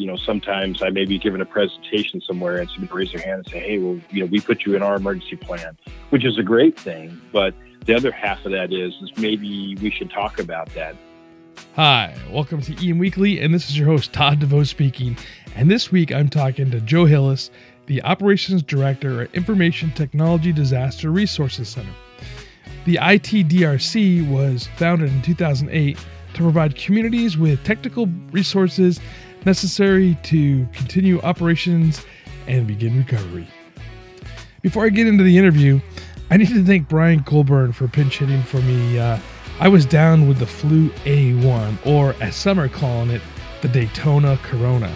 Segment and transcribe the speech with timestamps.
[0.00, 3.40] You know, sometimes I may be giving a presentation somewhere and somebody raise their hand
[3.44, 5.76] and say, hey, well, you know, we put you in our emergency plan,
[6.08, 7.20] which is a great thing.
[7.34, 7.52] But
[7.84, 10.96] the other half of that is, is maybe we should talk about that.
[11.76, 15.18] Hi, welcome to EM Weekly, and this is your host, Todd DeVoe speaking.
[15.54, 17.50] And this week I'm talking to Joe Hillis,
[17.84, 21.92] the Operations Director at Information Technology Disaster Resources Center.
[22.86, 25.98] The ITDRC was founded in 2008
[26.32, 28.98] to provide communities with technical resources
[29.46, 32.04] necessary to continue operations
[32.46, 33.46] and begin recovery.
[34.62, 35.80] Before I get into the interview,
[36.30, 38.98] I need to thank Brian Colburn for pinch hitting for me.
[38.98, 39.18] Uh,
[39.58, 43.22] I was down with the flu A1, or as some are calling it,
[43.62, 44.94] the Daytona Corona.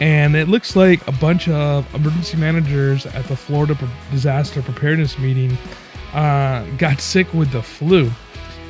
[0.00, 3.76] And it looks like a bunch of emergency managers at the Florida
[4.10, 5.58] Disaster Preparedness meeting
[6.12, 8.10] uh, got sick with the flu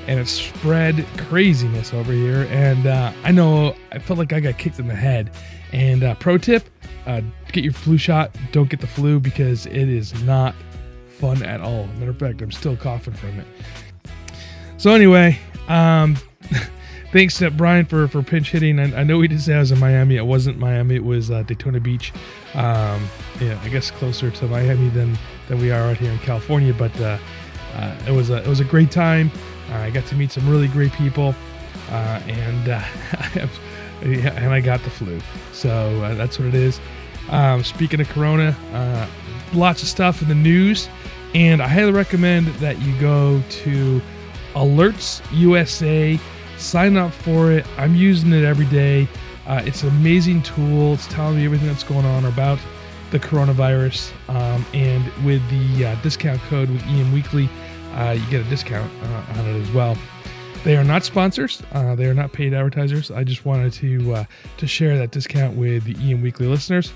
[0.09, 2.49] and it spread craziness over here.
[2.51, 5.31] And uh, I know I felt like I got kicked in the head.
[5.73, 6.69] And uh, pro tip:
[7.07, 7.21] uh,
[7.53, 8.35] get your flu shot.
[8.51, 10.55] Don't get the flu because it is not
[11.09, 11.87] fun at all.
[11.99, 13.47] Matter of fact, I'm still coughing from it.
[14.79, 16.17] So anyway, um,
[17.13, 18.81] thanks to Brian for for pinch hitting.
[18.81, 20.17] I, I, know he did say I was in Miami.
[20.17, 20.95] It wasn't Miami.
[20.95, 22.15] It was uh, Daytona Beach.
[22.55, 23.07] Um,
[23.41, 26.73] yeah, I guess closer to Miami than than we are out here in California.
[26.73, 27.19] But uh,
[27.75, 29.31] uh, it was a it was a great time.
[29.71, 31.35] Uh, I got to meet some really great people,
[31.91, 32.83] uh, and uh,
[34.03, 35.21] and I got the flu.
[35.53, 36.81] So uh, that's what it is.
[37.31, 39.07] Um, speaking of Corona, uh,
[39.53, 40.89] lots of stuff in the news,
[41.35, 44.01] and I highly recommend that you go to
[44.55, 46.19] Alerts USA.
[46.57, 47.67] Sign up for it.
[47.77, 49.07] I'm using it every day.
[49.47, 50.95] Uh, it's an amazing tool.
[50.95, 52.59] It's telling me everything that's going on about
[53.11, 54.13] the coronavirus.
[54.29, 57.49] Um, and with the discount code with EM Weekly,
[57.95, 59.97] uh, you get a discount uh, on it as well.
[60.65, 61.63] They are not sponsors.
[61.73, 63.11] Uh, they are not paid advertisers.
[63.11, 64.25] I just wanted to uh,
[64.57, 66.93] to share that discount with the EM Weekly listeners.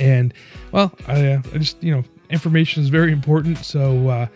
[0.00, 0.32] And
[0.72, 3.58] well, I, uh, I just you know information is very important.
[3.58, 4.26] So uh,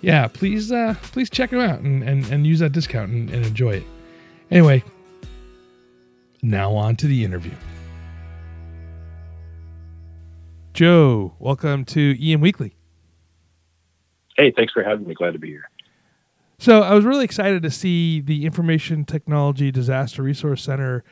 [0.00, 0.72] yeah, please
[1.12, 3.84] please check them out and, and, and use that discount and, and enjoy it.
[4.50, 4.82] Anyway,
[6.42, 7.54] now on to the interview.
[10.76, 12.76] Joe, welcome to EM Weekly.
[14.36, 15.14] Hey, thanks for having me.
[15.14, 15.70] Glad to be here.
[16.58, 21.04] So I was really excited to see the Information Technology Disaster Resource Center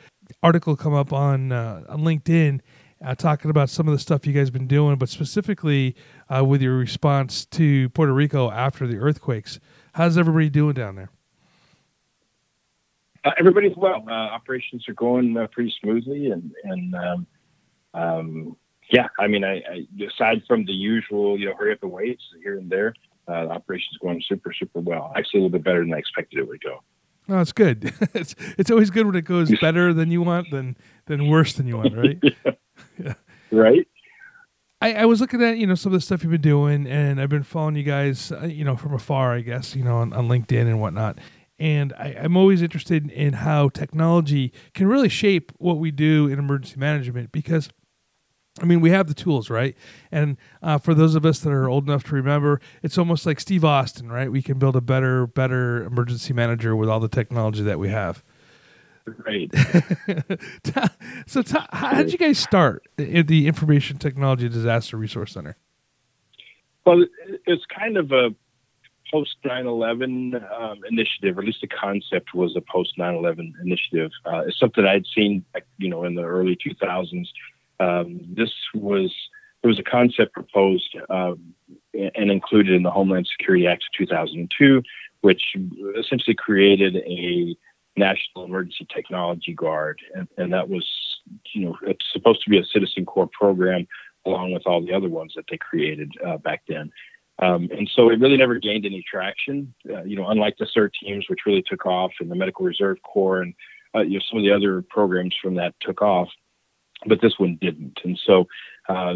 [0.42, 2.60] article come up on uh, on LinkedIn,
[3.04, 5.94] uh, talking about some of the stuff you guys have been doing, but specifically
[6.34, 9.60] uh, with your response to Puerto Rico after the earthquakes.
[9.92, 11.10] How's everybody doing down there?
[13.24, 14.04] Uh, everybody's well.
[14.08, 17.26] Uh, operations are going uh, pretty smoothly, and and um,
[17.94, 18.56] um,
[18.90, 22.18] yeah, I mean, I, I, aside from the usual, you know, hurry up and wait
[22.42, 22.94] here and there,
[23.28, 25.12] uh, the operation's going super, super well.
[25.16, 26.80] Actually, a little bit better than I expected it would go.
[27.28, 27.92] Oh, it's good.
[28.14, 30.76] it's it's always good when it goes better than you want than
[31.06, 32.18] than worse than you want, right?
[32.22, 32.52] yeah.
[33.02, 33.14] yeah.
[33.50, 33.88] Right.
[34.80, 37.20] I, I was looking at you know some of the stuff you've been doing, and
[37.20, 40.12] I've been following you guys, uh, you know, from afar, I guess, you know, on,
[40.12, 41.18] on LinkedIn and whatnot.
[41.58, 46.38] And I, am always interested in how technology can really shape what we do in
[46.38, 47.70] emergency management because
[48.60, 49.76] I mean, we have the tools, right?
[50.12, 53.40] And uh, for those of us that are old enough to remember, it's almost like
[53.40, 54.30] Steve Austin, right?
[54.30, 58.22] We can build a better, better emergency manager with all the technology that we have.
[59.26, 59.52] Right.
[61.26, 65.56] so, how did you guys start at the Information Technology Disaster Resource Center?
[66.86, 67.04] Well,
[67.46, 68.34] it's kind of a
[69.12, 74.10] post 9/11 um, initiative, or at least the concept was a post 9/11 initiative.
[74.24, 75.44] Uh, it's something I'd seen,
[75.76, 77.26] you know, in the early 2000s
[77.80, 79.12] um, this was
[79.62, 81.54] there was a concept proposed um,
[81.94, 84.82] and included in the Homeland Security Act of 2002,
[85.22, 85.54] which
[85.98, 87.56] essentially created a
[87.96, 90.86] national emergency technology guard, and, and that was
[91.52, 93.86] you know it's supposed to be a citizen corps program
[94.26, 96.90] along with all the other ones that they created uh, back then.
[97.40, 99.74] Um, and so it really never gained any traction.
[99.88, 102.98] Uh, you know, unlike the CERT teams, which really took off, and the Medical Reserve
[103.02, 103.54] Corps, and
[103.94, 106.28] uh, you know some of the other programs from that took off
[107.06, 108.00] but this one didn't.
[108.04, 108.46] And so,
[108.88, 109.14] uh,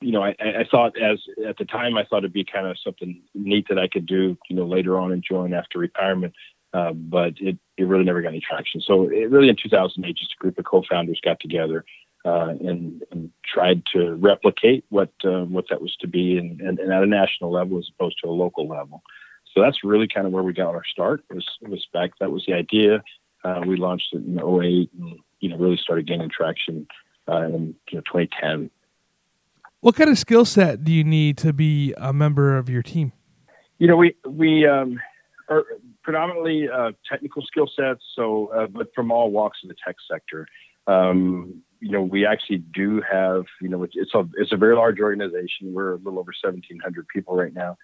[0.00, 2.78] you know, I, I, thought as at the time I thought it'd be kind of
[2.82, 6.34] something neat that I could do, you know, later on and join after retirement.
[6.72, 8.80] uh, but it, it really never got any traction.
[8.80, 11.84] So it really in 2008, just a group of co-founders got together
[12.24, 16.78] uh, and, and, tried to replicate what uh, what that was to be, and, and,
[16.78, 19.02] and, at a national level as opposed to a local level.
[19.52, 21.24] So that's really kind of where we got our start.
[21.30, 23.02] Was was back that was the idea.
[23.42, 26.86] Uh, we launched it in 08 and you know really started gaining traction
[27.28, 28.70] uh, in you know 2010.
[29.80, 33.12] What kind of skill set do you need to be a member of your team?
[33.78, 35.00] You know, we we um,
[35.48, 35.64] are
[36.02, 40.46] predominantly uh, technical skill sets, so uh, but from all walks of the tech sector.
[40.86, 45.00] Um, you know, we actually do have, you know, it's a it's a very large
[45.00, 45.72] organization.
[45.72, 47.78] We're a little over 1,700 people right now,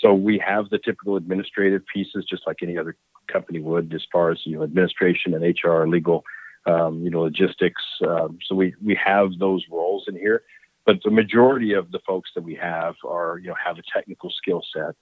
[0.00, 2.96] so we have the typical administrative pieces, just like any other
[3.30, 6.24] company would, as far as you know, administration and HR, legal,
[6.66, 7.82] um, you know, logistics.
[8.06, 10.42] Um, so we we have those roles in here,
[10.86, 14.30] but the majority of the folks that we have are, you know, have a technical
[14.30, 14.94] skill set.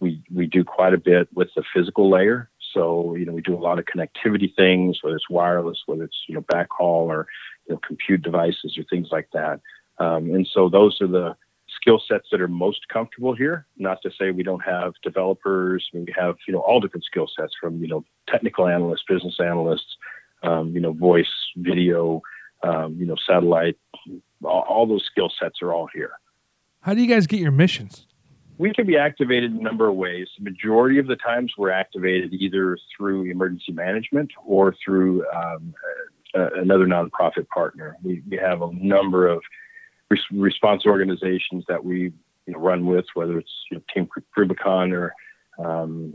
[0.00, 2.50] We we do quite a bit with the physical layer.
[2.72, 6.24] So you know, we do a lot of connectivity things, whether it's wireless, whether it's
[6.28, 7.26] you know backhaul or
[7.66, 9.60] you know, compute devices or things like that.
[9.98, 11.36] Um, and so those are the
[11.80, 13.66] skill sets that are most comfortable here.
[13.76, 15.88] Not to say we don't have developers.
[15.92, 19.04] I mean, we have you know all different skill sets from you know technical analysts,
[19.08, 19.96] business analysts,
[20.42, 21.26] um, you know voice,
[21.56, 22.22] video,
[22.62, 23.76] um, you know satellite.
[24.44, 26.12] All, all those skill sets are all here.
[26.80, 28.06] How do you guys get your missions?
[28.56, 30.28] We can be activated in a number of ways.
[30.36, 35.74] The majority of the times we're activated either through emergency management or through um,
[36.34, 37.96] uh, another nonprofit partner.
[38.02, 39.42] We, we have a number of
[40.10, 42.12] res- response organizations that we
[42.46, 45.14] you know, run with, whether it's you know, Team Rubicon or
[45.64, 46.12] um,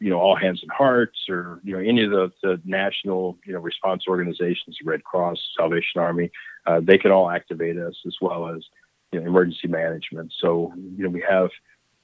[0.00, 3.52] you know All Hands and Hearts or you know any of the, the national you
[3.52, 6.30] know response organizations, Red Cross, Salvation Army.
[6.66, 8.64] Uh, they can all activate us as well as
[9.12, 10.32] you know, emergency management.
[10.40, 11.50] So you know we have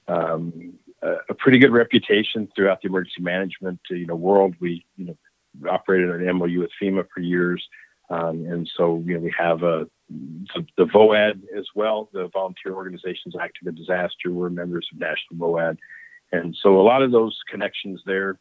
[0.07, 4.55] um, a, a, pretty good reputation throughout the emergency management you know world.
[4.59, 5.17] We you know
[5.69, 7.65] operated an MOU with FEMA for years.
[8.09, 12.73] Um, and so, you know, we have a, the, the, VOAD as well, the Volunteer
[12.73, 14.31] Organizations Active in Disaster.
[14.31, 15.77] We're members of National VOAD.
[16.31, 18.39] And so a lot of those connections there,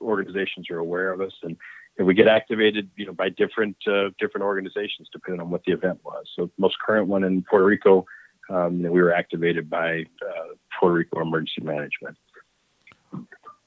[0.00, 1.56] organizations are aware of us and,
[1.98, 5.72] and we get activated, you know, by different, uh, different organizations depending on what the
[5.72, 6.26] event was.
[6.34, 8.04] So most current one in Puerto Rico,
[8.50, 12.16] um, you know, we were activated by uh, Puerto Rico Emergency Management.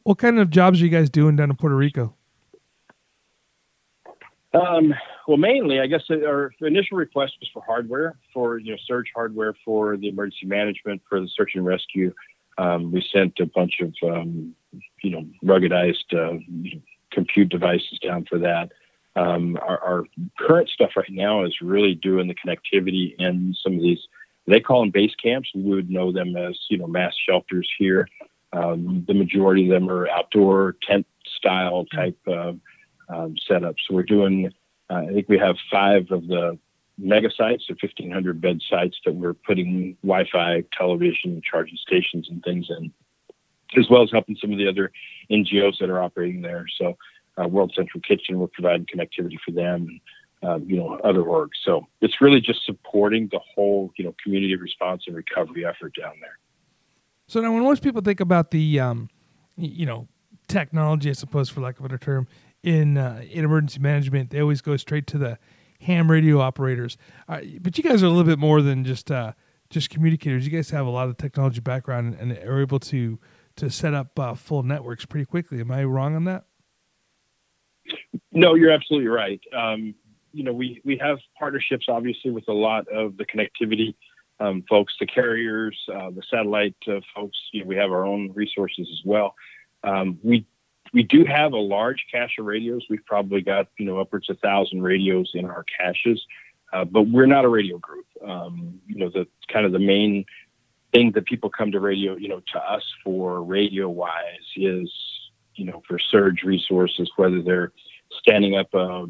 [0.03, 2.15] What kind of jobs are you guys doing down in Puerto Rico?
[4.53, 4.95] Um,
[5.27, 9.53] well, mainly, I guess our initial request was for hardware, for you know, search hardware
[9.63, 12.13] for the emergency management, for the search and rescue.
[12.59, 14.53] Um, we sent a bunch of um,
[15.01, 16.37] you know ruggedized uh,
[17.11, 18.69] compute devices down for that.
[19.15, 20.03] Um, our, our,
[20.37, 23.99] current stuff right now is really doing the connectivity in some of these.
[24.45, 25.49] They call them base camps.
[25.53, 28.07] We would know them as you know mass shelters here.
[28.53, 31.07] Um, the majority of them are outdoor tent
[31.37, 32.17] style type.
[32.27, 32.53] Uh,
[33.09, 33.75] um, setup.
[33.87, 34.51] So we're doing,
[34.89, 36.57] uh, I think we have five of the
[36.99, 42.67] mega sites, so 1,500 bed sites that we're putting Wi-Fi, television, charging stations, and things
[42.69, 42.91] in,
[43.77, 44.91] as well as helping some of the other
[45.31, 46.65] NGOs that are operating there.
[46.77, 46.97] So
[47.41, 49.99] uh, World Central Kitchen, we're providing connectivity for them.
[50.41, 51.57] Um, you know, other orgs.
[51.65, 56.13] So it's really just supporting the whole, you know, community response and recovery effort down
[56.21, 56.39] there.
[57.27, 59.09] So now, when most people think about the, um,
[59.57, 60.07] you know,
[60.47, 62.25] technology, I suppose, for lack of a better term,
[62.63, 65.37] in uh, in emergency management, they always go straight to the
[65.81, 66.97] ham radio operators.
[67.27, 69.33] Uh, but you guys are a little bit more than just uh,
[69.69, 70.45] just communicators.
[70.45, 73.19] You guys have a lot of technology background and, and are able to
[73.57, 75.59] to set up uh, full networks pretty quickly.
[75.59, 76.45] Am I wrong on that?
[78.31, 79.41] No, you're absolutely right.
[79.55, 79.95] Um,
[80.31, 83.95] you know, we we have partnerships obviously with a lot of the connectivity
[84.39, 87.37] um, folks, the carriers, uh, the satellite uh, folks.
[87.51, 89.35] You know, we have our own resources as well.
[89.83, 90.45] Um, we
[90.93, 92.85] we do have a large cache of radios.
[92.89, 96.23] We've probably got you know upwards of thousand radios in our caches,
[96.73, 98.05] uh, but we're not a radio group.
[98.25, 100.25] Um, you know, the kind of the main
[100.93, 104.91] thing that people come to radio, you know, to us for radio wise is
[105.55, 107.71] you know for surge resources, whether they're
[108.19, 109.05] standing up a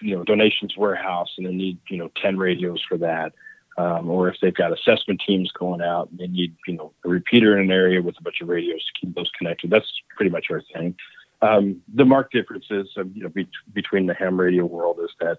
[0.00, 3.32] you know donations warehouse and they need you know ten radios for that.
[3.78, 7.08] Um, or if they've got assessment teams going out and they need, you know, a
[7.08, 9.70] repeater in an area with a bunch of radios to keep those connected.
[9.70, 10.96] That's pretty much our thing.
[11.40, 15.38] Um, the marked differences, of, you know, be- between the ham radio world is that,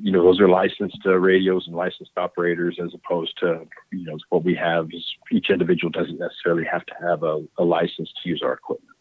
[0.00, 4.16] you know, those are licensed uh, radios and licensed operators as opposed to, you know,
[4.30, 8.28] what we have is each individual doesn't necessarily have to have a, a license to
[8.28, 8.95] use our equipment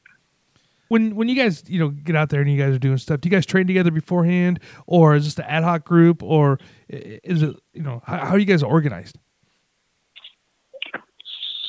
[0.88, 3.22] when when you guys you know get out there and you guys are doing stuff
[3.22, 7.42] do you guys train together beforehand or is this an ad hoc group or is
[7.42, 9.18] it you know how, how are you guys organized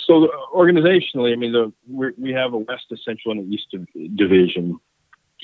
[0.06, 3.74] So organizationally, I mean, the, we have a West, a Central, and an East
[4.14, 4.78] division,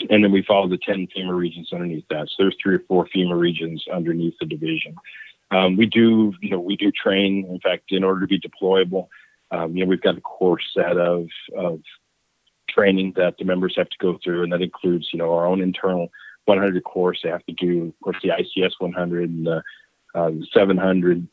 [0.08, 2.28] and then we follow the 10 FEMA regions underneath that.
[2.28, 4.94] So there's three or four FEMA regions underneath the division.
[5.50, 7.46] Um, we do, you know, we do train.
[7.50, 9.08] In fact, in order to be deployable,
[9.50, 11.26] um, you know, we've got a core set of,
[11.56, 11.80] of
[12.74, 15.60] training that the members have to go through, and that includes, you know, our own
[15.60, 16.08] internal
[16.46, 17.20] 100 course.
[17.22, 19.62] They have to do, of course, the ICS 100 and the,
[20.14, 21.26] uh, 700.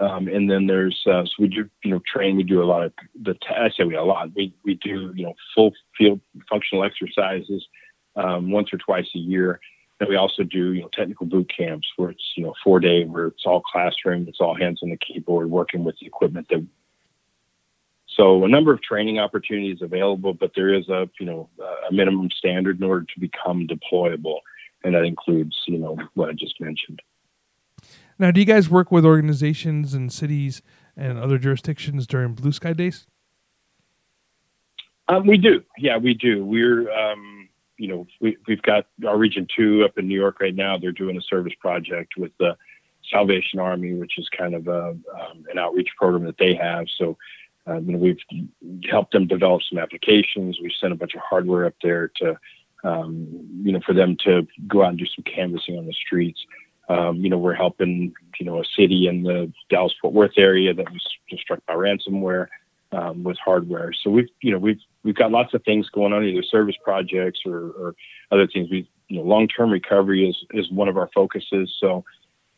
[0.00, 2.36] Um, and then there's uh, so we do you know train.
[2.36, 4.30] We do a lot of the I say we a lot.
[4.34, 7.66] We we do you know full field functional exercises
[8.16, 9.60] um, once or twice a year.
[10.00, 13.04] And we also do, you know, technical boot camps where it's, you know, four day
[13.04, 16.66] where it's all classroom, it's all hands on the keyboard, working with the equipment that.
[18.16, 21.48] So a number of training opportunities available, but there is a, you know,
[21.88, 24.38] a minimum standard in order to become deployable,
[24.84, 27.00] and that includes, you know, what I just mentioned.
[28.18, 30.60] Now, do you guys work with organizations and cities
[30.96, 33.06] and other jurisdictions during Blue Sky Days?
[35.08, 35.62] Um, we do.
[35.78, 36.44] Yeah, we do.
[36.44, 37.48] We're um,
[37.80, 40.76] you know, we, we've got our Region 2 up in New York right now.
[40.76, 42.56] They're doing a service project with the
[43.10, 46.86] Salvation Army, which is kind of a, um, an outreach program that they have.
[46.98, 47.16] So,
[47.70, 48.18] um, know, we've
[48.90, 50.58] helped them develop some applications.
[50.60, 52.36] We sent a bunch of hardware up there to,
[52.84, 53.28] um,
[53.62, 56.40] you know, for them to go out and do some canvassing on the streets.
[56.88, 60.74] Um, you know, we're helping, you know, a city in the Dallas Fort Worth area
[60.74, 62.48] that was just struck by ransomware
[62.90, 63.92] um, with hardware.
[64.02, 67.40] So we've, you know, we've we've got lots of things going on, either service projects
[67.46, 67.94] or, or
[68.32, 68.68] other things.
[68.70, 71.72] We, you know, long-term recovery is is one of our focuses.
[71.78, 72.04] So,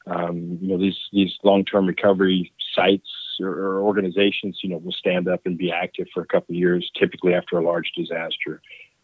[0.06, 3.08] um, you know, these these long-term recovery sites
[3.40, 6.58] or, or, organizations, you know, will stand up and be active for a couple of
[6.58, 8.60] years, typically after a large disaster.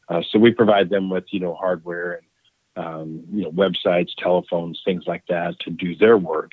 [0.09, 2.25] Uh, so we provide them with, you know, hardware and
[2.79, 6.53] um, you know, websites, telephones, things like that to do their work.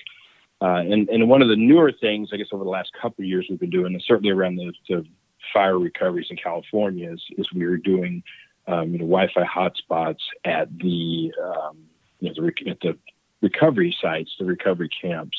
[0.61, 3.27] Uh, and, and one of the newer things, I guess, over the last couple of
[3.27, 5.05] years we've been doing, and certainly around the, the
[5.53, 8.23] fire recoveries in California, is, is we are doing
[8.67, 11.77] um, you know, Wi-Fi hotspots at the, um,
[12.19, 12.97] you know, the, at the
[13.41, 15.37] recovery sites, the recovery camps.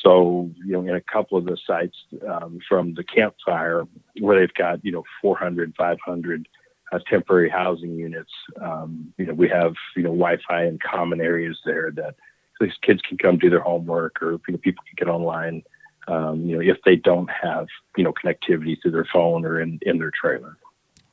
[0.00, 1.96] So, you know, in a couple of the sites
[2.28, 3.84] um, from the Camp Fire
[4.20, 6.48] where they've got, you know, 400, 500
[6.92, 8.30] uh, temporary housing units,
[8.60, 12.16] um, you know, we have, you know, Wi-Fi in common areas there that
[12.60, 15.62] these kids can come do their homework or you know, people can get online,
[16.08, 19.78] um, you know, if they don't have, you know, connectivity through their phone or in,
[19.82, 20.56] in their trailer.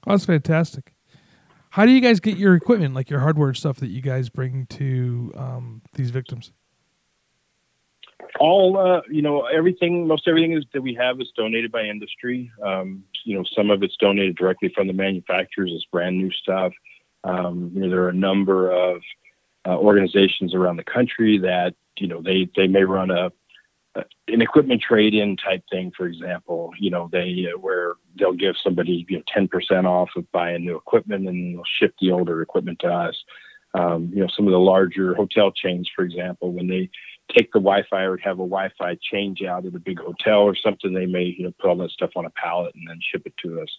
[0.07, 0.93] Oh, that's fantastic.
[1.71, 4.65] How do you guys get your equipment, like your hardware stuff that you guys bring
[4.67, 6.51] to um, these victims?
[8.39, 12.51] All, uh, you know, everything, most everything is, that we have is donated by industry.
[12.63, 16.73] Um, you know, some of it's donated directly from the manufacturers as brand new stuff.
[17.23, 19.01] Um, you know, there are a number of
[19.67, 23.31] uh, organizations around the country that you know they they may run a,
[23.95, 26.71] a an equipment trade-in type thing, for example.
[26.79, 30.65] You know they uh, where they'll give somebody you know ten percent off of buying
[30.65, 33.15] new equipment and they'll ship the older equipment to us.
[33.73, 36.89] Um, you know some of the larger hotel chains, for example, when they
[37.36, 40.93] take the Wi-Fi or have a Wi-Fi change out at a big hotel or something,
[40.93, 43.33] they may you know put all that stuff on a pallet and then ship it
[43.43, 43.69] to us.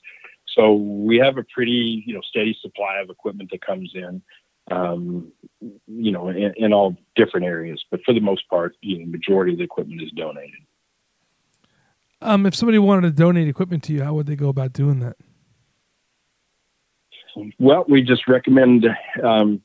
[0.57, 4.23] So we have a pretty you know steady supply of equipment that comes in
[4.71, 7.85] um, you know, in, in, all different areas.
[7.91, 10.61] But for the most part, you know, the majority of the equipment is donated.
[12.23, 15.01] Um, if somebody wanted to donate equipment to you, how would they go about doing
[15.01, 15.17] that?
[17.59, 18.87] Well, we just recommend
[19.23, 19.63] um,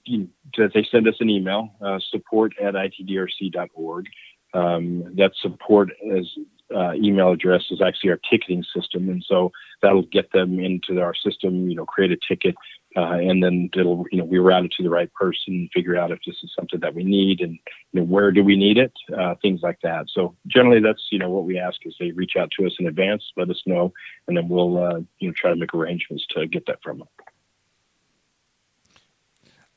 [0.57, 4.05] that they send us an email, uh, support at itdrc.org.
[4.53, 6.27] Um, that support as
[6.73, 11.13] uh, email address is actually our ticketing system, and so that'll get them into our
[11.13, 11.69] system.
[11.69, 12.55] You know, create a ticket,
[12.95, 16.11] uh, and then it'll you know we route it to the right person, figure out
[16.11, 17.59] if this is something that we need, and
[17.91, 20.05] you know where do we need it, uh, things like that.
[20.09, 22.87] So generally, that's you know what we ask is they reach out to us in
[22.87, 23.93] advance, let us know,
[24.27, 27.07] and then we'll uh, you know try to make arrangements to get that from them.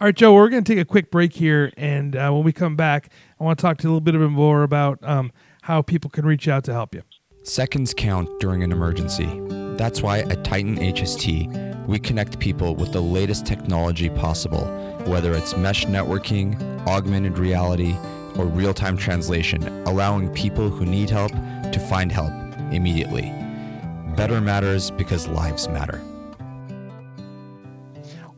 [0.00, 2.52] All right, Joe, we're going to take a quick break here, and uh, when we
[2.52, 5.82] come back, I want to talk to you a little bit more about um, how
[5.82, 7.02] people can reach out to help you.
[7.42, 9.28] Seconds count during an emergency.
[9.76, 14.66] That's why at Titan HST, we connect people with the latest technology possible,
[15.06, 16.54] whether it's mesh networking,
[16.86, 17.96] augmented reality,
[18.36, 22.32] or real time translation, allowing people who need help to find help
[22.70, 23.32] immediately.
[24.14, 26.00] Better matters because lives matter.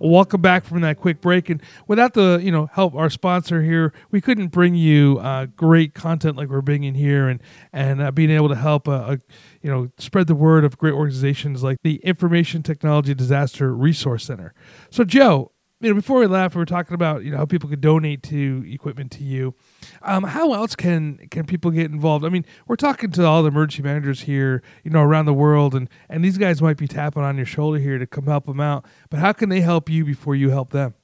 [0.03, 3.93] Welcome back from that quick break, and without the you know help our sponsor here,
[4.11, 8.31] we couldn't bring you uh, great content like we're bringing here, and and uh, being
[8.31, 9.17] able to help uh, uh,
[9.61, 14.55] you know spread the word of great organizations like the Information Technology Disaster Resource Center.
[14.89, 17.69] So, Joe, you know, before we left, we were talking about you know how people
[17.69, 19.55] could donate to equipment to you.
[20.03, 22.25] Um, how else can can people get involved?
[22.25, 25.75] I mean, we're talking to all the emergency managers here, you know, around the world,
[25.75, 28.61] and and these guys might be tapping on your shoulder here to come help them
[28.61, 28.85] out.
[29.09, 30.95] But how can they help you before you help them?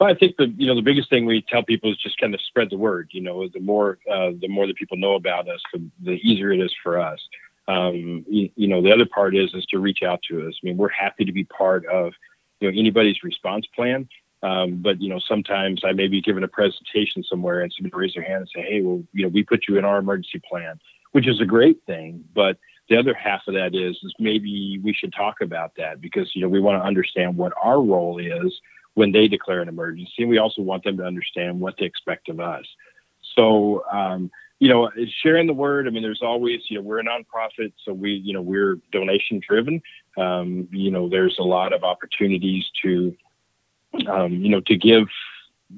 [0.00, 2.34] Well, I think the you know the biggest thing we tell people is just kind
[2.34, 3.10] of spread the word.
[3.12, 6.52] You know, the more uh, the more that people know about us, the, the easier
[6.52, 7.20] it is for us.
[7.68, 10.54] Um, you, you, know, the other part is is to reach out to us.
[10.62, 12.12] I mean, we're happy to be part of
[12.60, 14.08] you know anybody's response plan.
[14.42, 18.14] Um, but you know, sometimes I may be giving a presentation somewhere and somebody raise
[18.14, 20.78] their hand and say, "Hey, well, you know, we put you in our emergency plan,"
[21.12, 22.24] which is a great thing.
[22.34, 22.58] But
[22.88, 26.42] the other half of that is, is maybe we should talk about that because you
[26.42, 28.60] know we want to understand what our role is
[28.94, 32.28] when they declare an emergency, and we also want them to understand what they expect
[32.28, 32.66] of us.
[33.34, 33.84] So.
[33.90, 34.90] Um, you know,
[35.22, 35.86] sharing the word.
[35.86, 39.40] I mean, there's always, you know, we're a nonprofit, so we, you know, we're donation
[39.46, 39.82] driven.
[40.16, 43.14] Um, you know, there's a lot of opportunities to,
[44.08, 45.08] um, you know, to give,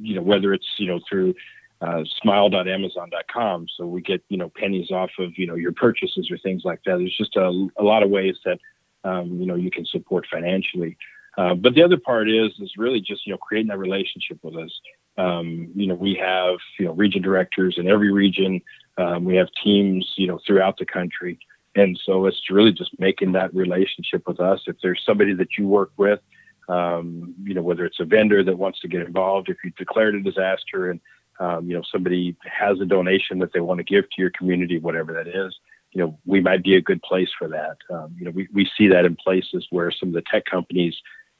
[0.01, 1.35] you know, whether it's, you know, through
[1.81, 3.67] uh, smile.amazon.com.
[3.77, 6.81] So we get, you know, pennies off of, you know, your purchases or things like
[6.85, 6.99] that.
[6.99, 8.59] There's just a, a lot of ways that,
[9.05, 10.97] um, you know, you can support financially.
[11.37, 14.57] Uh, but the other part is, is really just, you know, creating that relationship with
[14.57, 14.81] us.
[15.19, 18.63] Um, you know, we have, you know, region directors in every region.
[18.97, 21.39] Um, we have teams, you know, throughout the country.
[21.75, 24.61] And so it's really just making that relationship with us.
[24.67, 26.21] If there's somebody that you work with,
[26.69, 30.15] um, you know, whether it's a vendor that wants to get involved, if you declared
[30.15, 31.01] a disaster and,
[31.41, 34.79] um, you know, somebody has a donation that they want to give to your community,
[34.79, 35.57] whatever that is,
[35.93, 37.77] you know, we might be a good place for that.
[37.91, 40.97] Um, you know, we, we see that in places where some of the tech companies,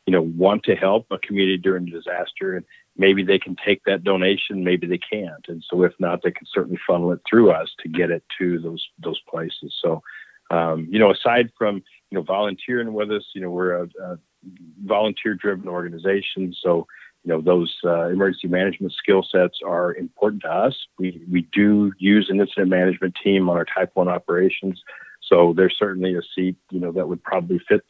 [0.07, 2.65] you know, want to help a community during a disaster and
[2.99, 5.45] maybe they can take that donation, maybe they can't.
[5.49, 8.59] And so if not, they can certainly funnel it through us to get it to
[8.59, 9.75] those, those places.
[9.81, 10.03] So,
[10.51, 11.77] um, you know, aside from,
[12.11, 14.19] you know, volunteering with us, you know, we're a, a
[14.85, 16.55] volunteer driven organization.
[16.61, 16.87] So,
[17.25, 20.77] you know, those uh, emergency management skill sets are important to us.
[20.99, 24.83] We, we do use an incident management team on our type one operations.
[25.21, 27.85] So there's certainly a seat, you know, that would probably fit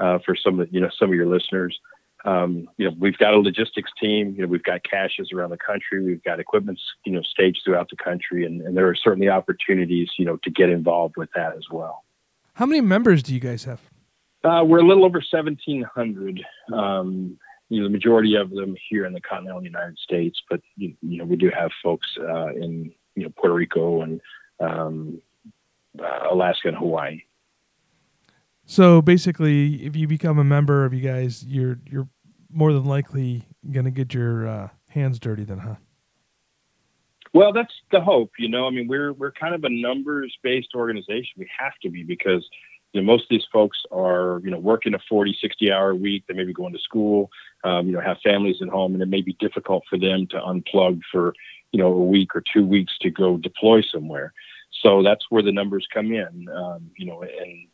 [0.00, 1.78] uh, for some of, you know, some of your listeners.
[2.24, 5.58] Um, you know, we've got a logistics team, you know, we've got caches around the
[5.58, 6.02] country.
[6.02, 8.46] We've got equipment, you know, staged throughout the country.
[8.46, 12.04] And, and there are certainly opportunities, you know, to get involved with that as well.
[12.54, 13.80] How many members do you guys have?
[14.42, 16.44] Uh, we're a little over 1,700.
[16.72, 20.94] Um, you know, the majority of them here in the continental United States, but you,
[21.02, 24.20] you know, we do have folks uh, in you know Puerto Rico and
[24.60, 25.20] um,
[25.98, 27.22] uh, Alaska and Hawaii.
[28.66, 32.08] So basically, if you become a member of you guys, you're you're
[32.54, 35.74] more than likely going to get your uh, hands dirty, then, huh?
[37.32, 38.30] Well, that's the hope.
[38.38, 41.32] You know, I mean, we're we're kind of a numbers based organization.
[41.36, 42.48] We have to be because
[42.94, 46.24] you know, most of these folks are, you know, working a 40, 60 hour week.
[46.28, 47.28] They may be going to school,
[47.64, 50.36] um, you know, have families at home, and it may be difficult for them to
[50.36, 51.34] unplug for,
[51.72, 54.32] you know, a week or two weeks to go deploy somewhere.
[54.80, 57.66] So that's where the numbers come in, um, you know, and,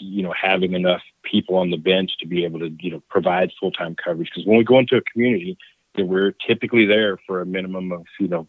[0.00, 3.52] you know, having enough people on the bench to be able to, you know, provide
[3.58, 4.30] full time coverage.
[4.30, 5.56] Because when we go into a community,
[5.96, 8.48] you we're typically there for a minimum of, you know,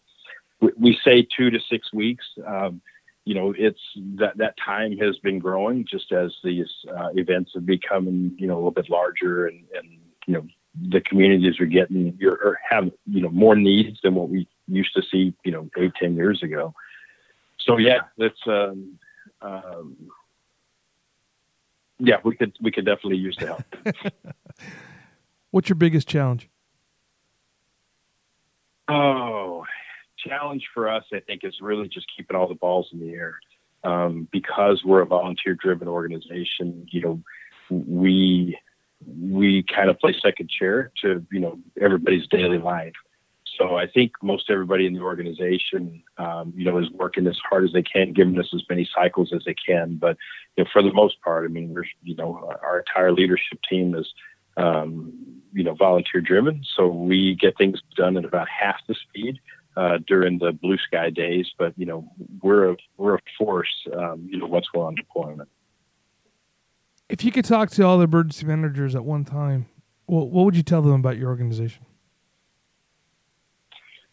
[0.60, 2.24] we, we say two to six weeks.
[2.46, 2.80] Um,
[3.24, 3.80] you know, it's
[4.16, 8.54] that that time has been growing just as these uh, events have become, you know,
[8.54, 10.46] a little bit larger and, and you know,
[10.88, 15.02] the communities are getting or have, you know, more needs than what we used to
[15.02, 16.74] see, you know, eight, ten years ago.
[17.58, 18.98] So yeah, that's, um,
[19.40, 19.96] um,
[22.04, 23.64] yeah, we could, we could definitely use the help.
[25.50, 26.48] What's your biggest challenge?
[28.88, 29.64] Oh,
[30.18, 33.38] challenge for us, I think, is really just keeping all the balls in the air.
[33.84, 37.22] Um, because we're a volunteer driven organization, you know,
[37.70, 38.58] we
[39.20, 42.92] we kind of play second chair to you know everybody's daily life.
[43.58, 47.64] So I think most everybody in the organization, um, you know, is working as hard
[47.64, 49.96] as they can, giving us as many cycles as they can.
[49.96, 50.16] But
[50.56, 53.94] you know, for the most part, I mean, we're you know our entire leadership team
[53.94, 54.06] is
[54.56, 55.12] um,
[55.52, 59.38] you know volunteer driven, so we get things done at about half the speed
[59.76, 61.50] uh, during the blue sky days.
[61.58, 62.10] But you know,
[62.42, 63.86] we're a we're a force.
[63.94, 65.48] Um, you know, once we're on deployment.
[67.08, 69.66] If you could talk to all the emergency managers at one time,
[70.06, 71.84] well, what would you tell them about your organization?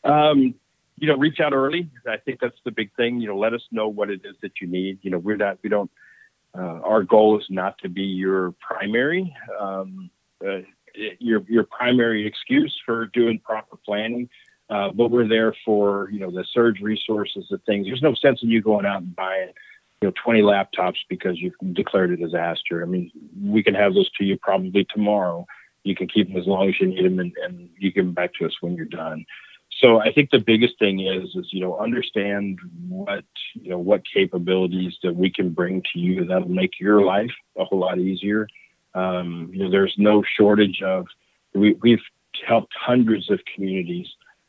[0.03, 0.55] Um,
[0.97, 1.89] you know, reach out early.
[2.07, 3.21] I think that's the big thing.
[3.21, 4.99] You know, let us know what it is that you need.
[5.01, 5.89] You know, we're not, we don't,
[6.57, 10.09] uh, our goal is not to be your primary, um,
[10.45, 10.59] uh,
[11.19, 14.29] your, your primary excuse for doing proper planning.
[14.69, 17.87] Uh, but we're there for you know the surge resources, the things.
[17.87, 19.49] There's no sense in you going out and buying
[20.01, 22.83] you know 20 laptops because you've declared a disaster.
[22.83, 25.47] I mean, we can have those to you probably tomorrow.
[25.83, 28.13] you can keep them as long as you need them, and, and you give them
[28.13, 29.25] back to us when you're done.
[29.79, 34.01] So I think the biggest thing is is you know understand what you know what
[34.05, 38.47] capabilities that we can bring to you that'll make your life a whole lot easier.
[38.93, 41.07] Um, you know, there's no shortage of
[41.53, 42.03] we, we've
[42.45, 44.07] helped hundreds of communities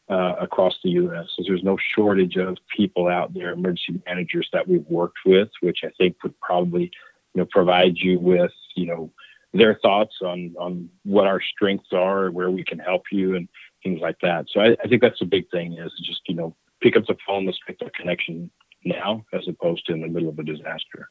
[0.09, 1.27] uh, across the U.S.
[1.37, 5.81] So there's no shortage of people out there, emergency managers that we've worked with, which
[5.85, 6.91] I think would probably,
[7.35, 9.13] you know, provide you with, you know,
[9.53, 13.49] their thoughts on on what our strengths are, where we can help you, and
[13.83, 14.47] things like that.
[14.53, 17.17] So I, I think that's the big thing is just you know pick up the
[17.27, 18.51] phone, let's make the connection
[18.85, 21.11] now, as opposed to in the middle of a disaster.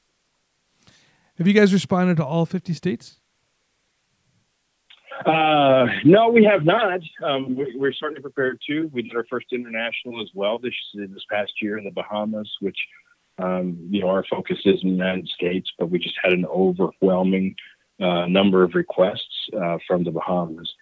[1.38, 3.20] Have you guys responded to all 50 states?
[5.26, 7.02] Uh, no, we have not.
[7.24, 8.90] Um, we, are starting to prepare too.
[8.94, 12.78] We did our first international as well this this past year in the Bahamas, which
[13.38, 16.46] um, you know our focus is in the United States, but we just had an
[16.46, 17.56] overwhelming
[18.00, 20.74] uh, number of requests uh, from the Bahamas.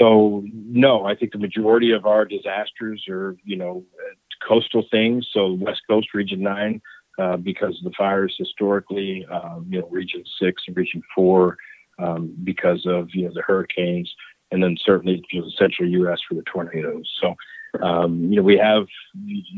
[0.00, 3.84] So no, I think the majority of our disasters are you know
[4.46, 5.28] coastal things.
[5.32, 6.80] So West Coast Region Nine,
[7.18, 11.58] uh, because of the fires historically, um, you know Region Six and Region Four
[11.98, 14.10] um, because of you know the hurricanes,
[14.50, 16.20] and then certainly you know, the central U.S.
[16.26, 17.08] for the tornadoes.
[17.20, 17.34] So
[17.82, 18.86] um, you know we have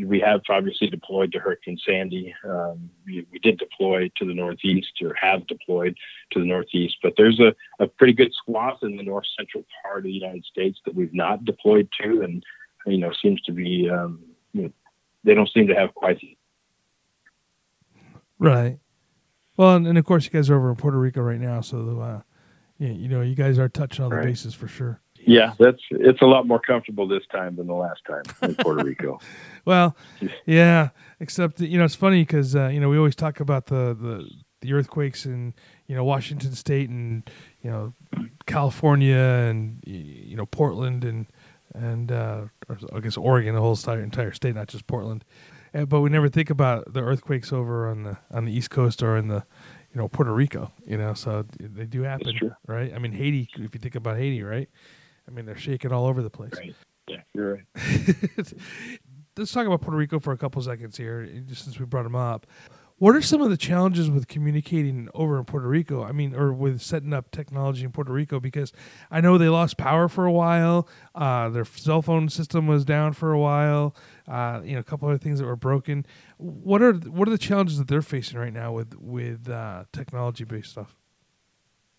[0.06, 2.34] we have obviously deployed to Hurricane Sandy.
[2.44, 5.96] Um, we, we, did deploy to the Northeast or have deployed
[6.32, 9.98] to the Northeast, but there's a, a pretty good swath in the north central part
[9.98, 12.44] of the United States that we've not deployed to, and
[12.86, 14.20] you know seems to be um,
[14.52, 14.72] you know,
[15.24, 16.20] they don't seem to have quite.
[18.38, 18.78] Right.
[19.56, 22.00] Well, and, and, of course, you guys are over in Puerto Rico right now, so
[22.00, 22.20] uh,
[22.78, 24.26] yeah, you know, you guys are touching all the right.
[24.26, 25.01] bases for sure.
[25.24, 28.84] Yeah, that's it's a lot more comfortable this time than the last time in Puerto
[28.90, 29.20] Rico.
[29.64, 29.96] well,
[30.46, 33.96] yeah, except you know it's funny because uh, you know we always talk about the,
[33.98, 34.28] the
[34.60, 35.54] the earthquakes in
[35.86, 37.28] you know Washington State and
[37.62, 37.92] you know
[38.46, 41.26] California and you know Portland and
[41.74, 42.44] and uh,
[42.92, 45.24] I guess Oregon, the whole entire state, not just Portland.
[45.72, 49.02] And, but we never think about the earthquakes over on the on the East Coast
[49.02, 49.44] or in the
[49.92, 50.72] you know Puerto Rico.
[50.84, 52.92] You know, so they do happen, right?
[52.94, 53.48] I mean Haiti.
[53.56, 54.68] If you think about Haiti, right?
[55.32, 56.52] I mean they're shaking all over the place.
[56.56, 56.74] Right.
[57.08, 57.64] Yeah, you're right.
[59.36, 62.14] Let's talk about Puerto Rico for a couple seconds here, just since we brought them
[62.14, 62.46] up.
[62.98, 66.04] What are some of the challenges with communicating over in Puerto Rico?
[66.04, 68.38] I mean, or with setting up technology in Puerto Rico?
[68.38, 68.72] Because
[69.10, 70.86] I know they lost power for a while.
[71.14, 73.96] Uh, their cell phone system was down for a while.
[74.28, 76.06] Uh, you know, a couple other things that were broken.
[76.36, 80.44] What are what are the challenges that they're facing right now with with uh, technology
[80.44, 80.94] based stuff?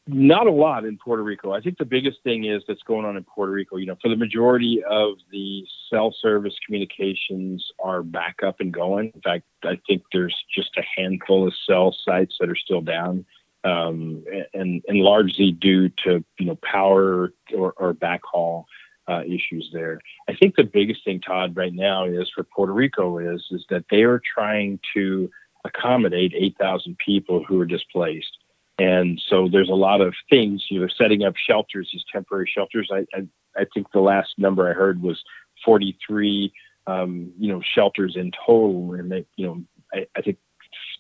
[0.06, 1.54] Not a lot in Puerto Rico.
[1.54, 3.78] I think the biggest thing is that's going on in Puerto Rico.
[3.78, 9.14] You know, for the majority of the cell service communications are back up and going.
[9.16, 13.26] In fact, I think there's just a handful of cell sites that are still down,
[13.64, 18.66] um, and and largely due to you know power or, or backhaul
[19.08, 20.02] uh, issues there.
[20.28, 23.86] I think the biggest thing, Todd, right now is for Puerto Rico is is that
[23.90, 25.30] they are trying to
[25.64, 28.38] accommodate 8,000 people who are displaced
[28.80, 32.90] and so there's a lot of things, you know, setting up shelters, these temporary shelters.
[32.92, 35.22] I, I, I think the last number I heard was
[35.64, 36.52] 43,
[36.88, 38.94] um, you know, shelters in total.
[38.94, 40.38] And they, you know, I, I think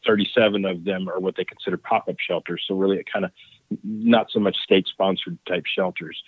[0.05, 2.63] 37 of them are what they consider pop-up shelters.
[2.67, 3.31] So really it kind of
[3.83, 6.21] not so much state sponsored type shelters.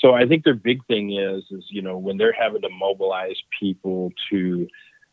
[0.00, 3.36] So I think their big thing is, is, you know, when they're having to mobilize
[3.58, 4.68] people to,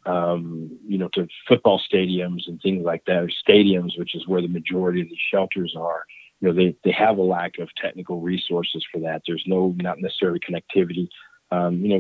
[0.06, 4.42] um, you know, to football stadiums and things like that, or stadiums, which is where
[4.42, 6.06] the majority of these shelters are.
[6.40, 9.22] You know, they, they have a lack of technical resources for that.
[9.28, 11.08] There's no, not necessarily connectivity.
[11.52, 11.98] Um, you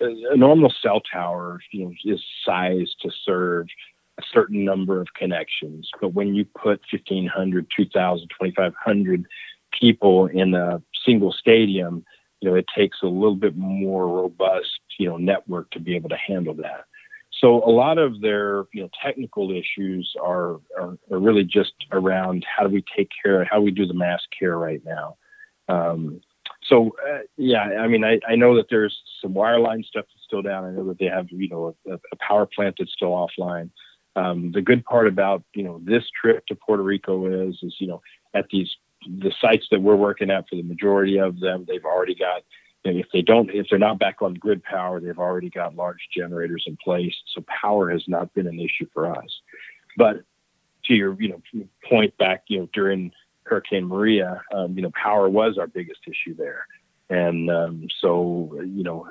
[0.00, 3.66] know, a normal cell tower, you know, is sized to serve
[4.18, 5.88] a certain number of connections.
[6.00, 9.26] But when you put 1,500, 2,000, 2,500
[9.78, 12.04] people in a single stadium,
[12.40, 16.08] you know, it takes a little bit more robust, you know, network to be able
[16.08, 16.86] to handle that.
[17.40, 22.44] So a lot of their you know technical issues are, are, are really just around
[22.44, 25.16] how do we take care how we do the mass care right now.
[25.68, 26.20] Um,
[26.68, 30.42] so uh, yeah, I mean I, I know that there's some wireline stuff that's still
[30.42, 30.64] down.
[30.64, 33.70] I know that they have you know a, a power plant that's still offline.
[34.16, 37.86] Um, the good part about you know this trip to Puerto Rico is is you
[37.86, 38.00] know
[38.34, 38.70] at these
[39.06, 42.42] the sites that we're working at for the majority of them they've already got
[42.86, 46.08] and if they don't, if they're not back on grid power, they've already got large
[46.14, 47.14] generators in place.
[47.34, 49.40] So power has not been an issue for us.
[49.96, 50.22] But
[50.84, 55.28] to your, you know, point back, you know, during Hurricane Maria, um, you know, power
[55.28, 56.66] was our biggest issue there.
[57.10, 59.08] And um, so, you know,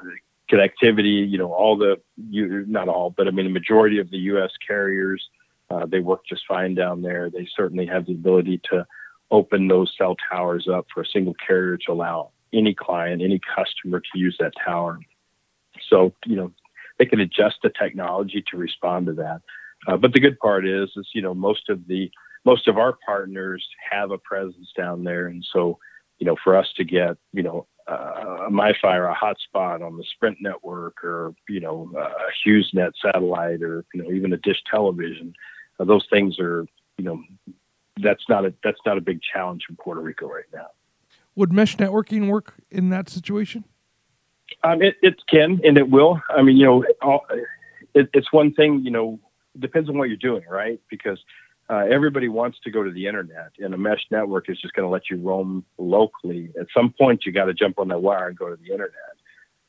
[0.50, 4.18] connectivity, you know, all the, you, not all, but I mean, the majority of the
[4.18, 4.52] U.S.
[4.66, 5.28] carriers,
[5.70, 7.30] uh, they work just fine down there.
[7.30, 8.86] They certainly have the ability to
[9.32, 14.00] open those cell towers up for a single carrier to allow any client, any customer
[14.00, 15.00] to use that tower.
[15.90, 16.52] So, you know,
[16.98, 19.42] they can adjust the technology to respond to that.
[19.88, 22.10] Uh, but the good part is, is you know, most of the
[22.46, 25.80] most of our partners have a presence down there, and so,
[26.20, 30.04] you know, for us to get, you know, uh, a MiFi, a hotspot on the
[30.14, 35.34] Sprint network, or you know, a HughesNet satellite, or you know, even a dish television,
[35.80, 36.66] uh, those things are,
[36.98, 37.22] you know,
[38.02, 40.68] that's not a that's not a big challenge in Puerto Rico right now.
[41.36, 43.66] Would mesh networking work in that situation?
[44.64, 46.22] Um, it, it can and it will.
[46.30, 47.26] I mean, you know, all,
[47.94, 48.82] it, it's one thing.
[48.84, 49.20] You know,
[49.60, 50.80] depends on what you're doing, right?
[50.90, 51.20] Because
[51.70, 54.86] uh, everybody wants to go to the internet, and a mesh network is just going
[54.86, 56.52] to let you roam locally.
[56.60, 58.92] At some point, you got to jump on that wire and go to the internet.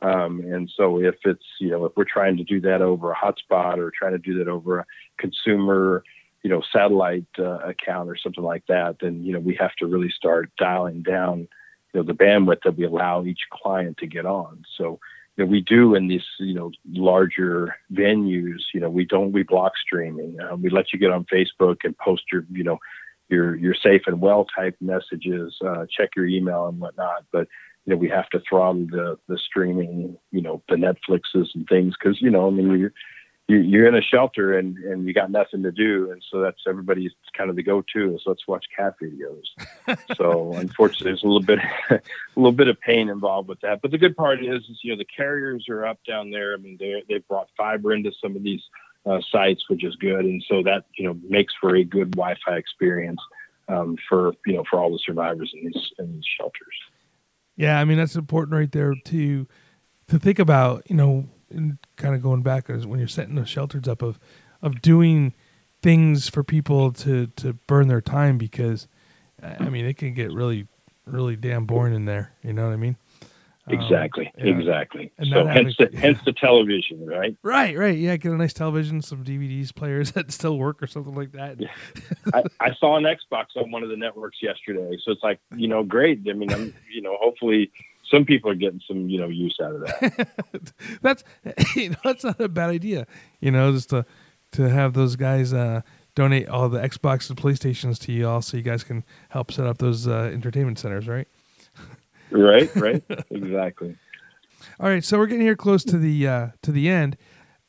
[0.03, 3.17] Um, and so, if it's you know, if we're trying to do that over a
[3.17, 4.87] hotspot or trying to do that over a
[5.19, 6.05] consumer,
[6.47, 9.87] you know, satellite uh, account or something like that, then you know, we have to
[9.89, 11.49] really start dialing down,
[11.93, 14.63] you know, the bandwidth that we allow each client to get on.
[14.79, 15.01] So
[15.37, 19.43] you know, we do in these, you know, larger venues, you know, we don't, we
[19.43, 20.39] block streaming.
[20.41, 22.79] Um, we let you get on Facebook and post your, you know,
[23.29, 27.25] your, your safe and well type messages, uh, check your email and whatnot.
[27.33, 27.49] But,
[27.85, 31.97] you know, we have to throttle the, the streaming, you know, the Netflixes and things.
[32.01, 32.93] Cause, you know, I mean, you're,
[33.49, 36.11] you, are in a shelter and, and you got nothing to do.
[36.11, 39.45] And so that's everybody's kind of the go-to is let's watch cat videos.
[40.17, 42.01] so unfortunately, there's a little bit, a
[42.35, 43.83] little bit of pain involved with that.
[43.83, 46.55] But the good part is, is you know, the carriers are up down there.
[46.55, 48.63] I mean, they they've brought fiber into some of these
[49.07, 50.25] uh, sites, which is good.
[50.25, 53.21] And so that, you know, makes for a good Wi-Fi experience
[53.69, 56.77] um, for, you know, for all the survivors in these, in these shelters.
[57.57, 57.79] Yeah.
[57.79, 59.47] I mean, that's important right there to,
[60.09, 63.49] to think about, you know, and kind of going back is when you're setting those
[63.49, 64.19] shelters up of
[64.63, 65.35] of doing
[65.83, 68.89] things for people to to burn their time because
[69.43, 70.67] I mean it can get really
[71.07, 72.33] really damn boring in there.
[72.43, 72.97] You know what I mean?
[73.69, 74.59] Exactly, um, yeah.
[74.59, 75.13] exactly.
[75.19, 75.99] And so hence the, yeah.
[75.99, 77.37] hence the television, right?
[77.43, 77.99] Right, right.
[77.99, 81.61] Yeah, get a nice television, some DVDs players that still work or something like that.
[81.61, 81.69] Yeah.
[82.33, 85.67] I, I, saw an Xbox on one of the networks yesterday, so it's like you
[85.67, 86.21] know, great.
[86.29, 87.73] I mean, I'm you know, hopefully
[88.11, 90.73] some people are getting some you know use out of that.
[91.03, 91.25] that's
[91.77, 93.07] you know, that's not a bad idea.
[93.41, 94.05] You know, just to
[94.53, 95.83] to have those guys uh,
[96.15, 99.67] donate all the Xbox and PlayStations to you all, so you guys can help set
[99.67, 101.29] up those uh, entertainment centers, right?
[102.31, 103.97] right, right, exactly.
[104.81, 107.17] All right, so we're getting here close to the uh, to the end.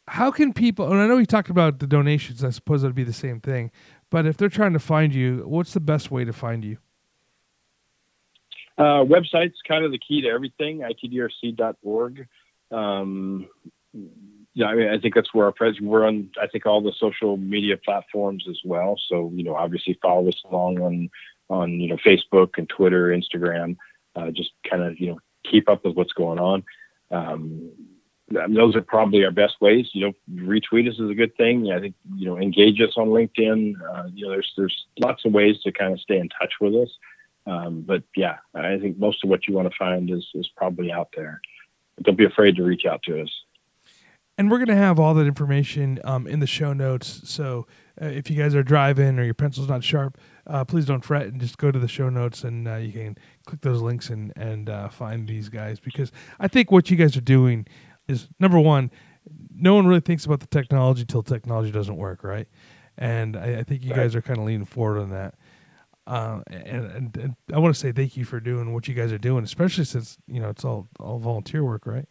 [0.08, 0.90] How can people?
[0.92, 2.44] And I know we talked about the donations.
[2.44, 3.72] I suppose that'd be the same thing.
[4.10, 6.78] But if they're trying to find you, what's the best way to find you?
[8.78, 10.80] Uh, website's kind of the key to everything.
[10.80, 12.28] itdrc.org.
[12.72, 13.48] Um,
[14.54, 15.82] yeah, I mean, I think that's where our presence.
[15.82, 19.00] We're on, I think, all the social media platforms as well.
[19.08, 21.10] So, you know, obviously follow us along on,
[21.50, 23.78] on you know, Facebook and Twitter, Instagram.
[24.16, 26.64] Uh, just kind of, you know, keep up with what's going on.
[27.12, 27.72] Um,
[28.30, 29.88] those are probably our best ways.
[29.94, 31.72] You know, retweet us is a good thing.
[31.72, 33.74] I think you know, engage us on LinkedIn.
[33.82, 36.76] Uh, you know, there's there's lots of ways to kind of stay in touch with
[36.76, 36.90] us.
[37.48, 40.92] Um, but yeah, I think most of what you want to find is, is probably
[40.92, 41.42] out there.
[41.96, 43.30] But don't be afraid to reach out to us.
[44.38, 47.22] And we're going to have all that information um, in the show notes.
[47.24, 47.66] So
[48.00, 51.26] uh, if you guys are driving or your pencil's not sharp, uh, please don't fret
[51.26, 54.34] and just go to the show notes and uh, you can click those links and,
[54.36, 55.80] and uh, find these guys.
[55.80, 57.66] Because I think what you guys are doing
[58.08, 58.92] is number one,
[59.56, 62.48] no one really thinks about the technology till technology doesn't work, right?
[62.98, 63.98] And I, I think you right.
[63.98, 65.36] guys are kind of leaning forward on that.
[66.08, 69.12] Uh, and, and, and, I want to say thank you for doing what you guys
[69.12, 72.08] are doing, especially since you know it's all all volunteer work, right?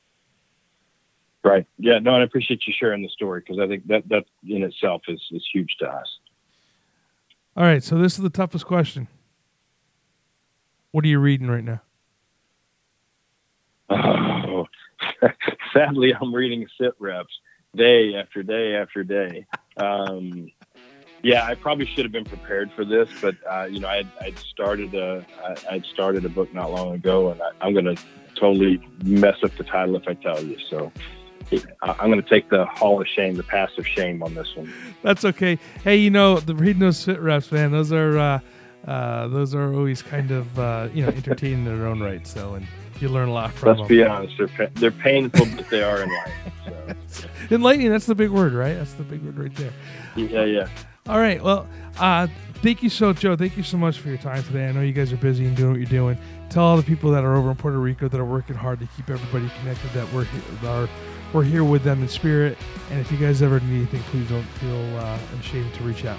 [1.42, 1.66] Right.
[1.78, 1.98] Yeah.
[2.00, 5.00] No, and I appreciate you sharing the story because I think that that in itself
[5.08, 6.18] is is huge to us.
[7.56, 7.82] All right.
[7.82, 9.08] So this is the toughest question.
[10.90, 11.80] What are you reading right now?
[13.88, 14.66] Oh,
[15.72, 17.32] sadly, I'm reading sit reps
[17.74, 19.46] day after day after day.
[19.78, 20.50] Um,
[21.22, 24.38] yeah, I probably should have been prepared for this, but uh, you know, I'd, I'd
[24.38, 25.24] started a
[25.70, 27.96] I'd started a book not long ago, and I, am going to
[28.34, 30.58] totally mess up the title if I tell you.
[30.70, 30.92] So
[31.82, 34.72] I'm going to take the Hall of Shame, the pass of shame on this one.
[35.02, 35.58] That's okay.
[35.84, 38.40] Hey, you know, the reading those sit reps, man, those are uh,
[38.86, 42.26] uh, those are always kind of uh, you know entertaining in their own right.
[42.26, 42.66] So, and
[43.00, 43.88] you learn a lot from Let's them.
[43.88, 46.96] be honest, they're pa- they're painful, but they are enlightening.
[47.08, 47.28] So.
[47.50, 47.90] enlightening.
[47.90, 48.74] That's the big word, right?
[48.74, 49.72] That's the big word right there.
[50.16, 50.68] Yeah, yeah.
[51.08, 51.42] All right.
[51.42, 52.26] Well, uh,
[52.62, 53.36] thank you so, Joe.
[53.36, 54.68] Thank you so much for your time today.
[54.68, 56.18] I know you guys are busy and doing what you're doing.
[56.50, 58.88] Tell all the people that are over in Puerto Rico that are working hard to
[58.96, 60.88] keep everybody connected that we're here, are,
[61.32, 62.58] we're here with them in spirit.
[62.90, 66.18] And if you guys ever need anything, please don't feel uh, ashamed to reach out.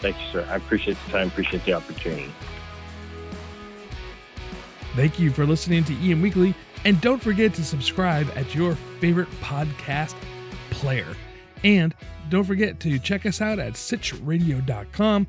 [0.00, 0.46] Thank you, sir.
[0.50, 1.28] I appreciate the time.
[1.28, 2.32] Appreciate the opportunity.
[4.96, 6.54] Thank you for listening to EM Weekly,
[6.84, 10.14] and don't forget to subscribe at your favorite podcast
[10.70, 11.16] player.
[11.64, 11.94] And
[12.32, 15.26] don't forget to check us out at sitchradio.com,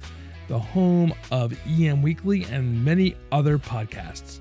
[0.47, 4.39] the home of EM Weekly and many other podcasts.